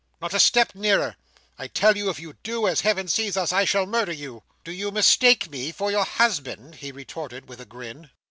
[0.19, 1.15] Not a step nearer.
[1.59, 4.71] I tell you, if you do, as Heaven sees us, I shall murder you!" "Do
[4.71, 8.09] you mistake me for your husband?" he retorted, with a grin.